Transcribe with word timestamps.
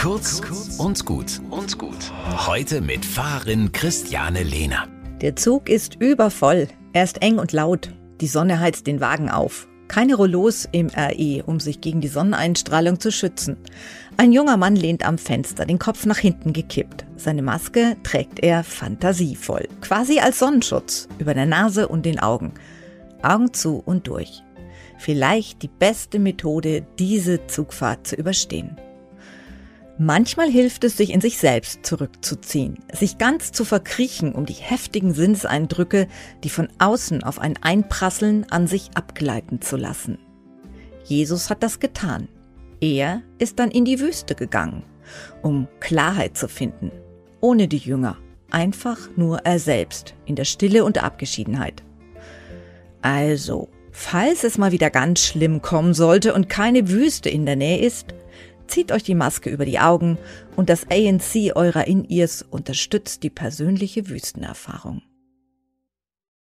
Kurz 0.00 0.40
und 0.78 1.04
gut 1.04 1.42
und 1.50 1.76
gut. 1.76 2.10
Heute 2.46 2.80
mit 2.80 3.04
Fahrerin 3.04 3.70
Christiane 3.70 4.42
Lehner. 4.42 4.88
Der 5.20 5.36
Zug 5.36 5.68
ist 5.68 5.96
übervoll. 5.96 6.68
Er 6.94 7.04
ist 7.04 7.20
eng 7.20 7.38
und 7.38 7.52
laut. 7.52 7.92
Die 8.22 8.26
Sonne 8.26 8.60
heizt 8.60 8.86
den 8.86 9.02
Wagen 9.02 9.28
auf. 9.28 9.68
Keine 9.88 10.14
Rollos 10.14 10.66
im 10.72 10.88
RE, 10.88 11.42
um 11.44 11.60
sich 11.60 11.82
gegen 11.82 12.00
die 12.00 12.08
Sonneneinstrahlung 12.08 12.98
zu 12.98 13.12
schützen. 13.12 13.58
Ein 14.16 14.32
junger 14.32 14.56
Mann 14.56 14.74
lehnt 14.74 15.06
am 15.06 15.18
Fenster, 15.18 15.66
den 15.66 15.78
Kopf 15.78 16.06
nach 16.06 16.16
hinten 16.16 16.54
gekippt. 16.54 17.04
Seine 17.16 17.42
Maske 17.42 17.98
trägt 18.02 18.42
er 18.42 18.64
fantasievoll, 18.64 19.68
quasi 19.82 20.18
als 20.18 20.38
Sonnenschutz 20.38 21.08
über 21.18 21.34
der 21.34 21.44
Nase 21.44 21.88
und 21.88 22.06
den 22.06 22.20
Augen. 22.20 22.54
Augen 23.20 23.52
zu 23.52 23.82
und 23.84 24.06
durch. 24.06 24.42
Vielleicht 24.96 25.60
die 25.62 25.68
beste 25.68 26.18
Methode, 26.18 26.86
diese 26.98 27.46
Zugfahrt 27.48 28.06
zu 28.06 28.16
überstehen. 28.16 28.78
Manchmal 30.02 30.48
hilft 30.50 30.84
es, 30.84 30.96
sich 30.96 31.10
in 31.10 31.20
sich 31.20 31.36
selbst 31.36 31.84
zurückzuziehen, 31.84 32.78
sich 32.90 33.18
ganz 33.18 33.52
zu 33.52 33.66
verkriechen, 33.66 34.34
um 34.34 34.46
die 34.46 34.54
heftigen 34.54 35.12
Sinneseindrücke, 35.12 36.08
die 36.42 36.48
von 36.48 36.68
außen 36.78 37.22
auf 37.22 37.38
ein 37.38 37.58
Einprasseln, 37.60 38.46
an 38.48 38.66
sich 38.66 38.88
abgleiten 38.94 39.60
zu 39.60 39.76
lassen. 39.76 40.16
Jesus 41.04 41.50
hat 41.50 41.62
das 41.62 41.80
getan. 41.80 42.28
Er 42.80 43.20
ist 43.36 43.58
dann 43.58 43.70
in 43.70 43.84
die 43.84 44.00
Wüste 44.00 44.34
gegangen, 44.34 44.84
um 45.42 45.68
Klarheit 45.80 46.34
zu 46.34 46.48
finden, 46.48 46.90
ohne 47.42 47.68
die 47.68 47.76
Jünger, 47.76 48.16
einfach 48.50 49.10
nur 49.16 49.40
er 49.40 49.58
selbst, 49.58 50.14
in 50.24 50.34
der 50.34 50.46
Stille 50.46 50.86
und 50.86 51.04
Abgeschiedenheit. 51.04 51.82
Also, 53.02 53.68
falls 53.92 54.44
es 54.44 54.56
mal 54.56 54.72
wieder 54.72 54.88
ganz 54.88 55.20
schlimm 55.20 55.60
kommen 55.60 55.92
sollte 55.92 56.32
und 56.32 56.48
keine 56.48 56.88
Wüste 56.88 57.28
in 57.28 57.44
der 57.44 57.56
Nähe 57.56 57.84
ist, 57.84 58.14
Zieht 58.70 58.92
euch 58.92 59.02
die 59.02 59.16
Maske 59.16 59.50
über 59.50 59.64
die 59.64 59.80
Augen 59.80 60.16
und 60.54 60.70
das 60.70 60.86
ANC 60.88 61.56
eurer 61.56 61.88
In-Ears 61.88 62.42
unterstützt 62.42 63.24
die 63.24 63.30
persönliche 63.30 64.08
Wüstenerfahrung. 64.08 65.02